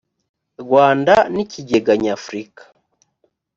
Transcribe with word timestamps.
rwanda 0.63 1.15
n 1.33 1.35
ikigega 1.43 1.93
nyafurika 2.01 2.63